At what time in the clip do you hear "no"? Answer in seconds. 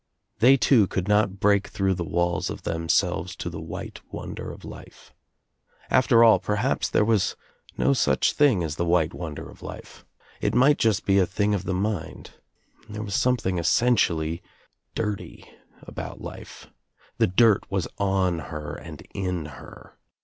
7.77-7.93